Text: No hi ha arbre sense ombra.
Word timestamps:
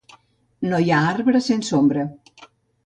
No 0.71 0.79
hi 0.85 0.89
ha 0.95 1.03
arbre 1.11 1.43
sense 1.51 1.79
ombra. 1.83 2.09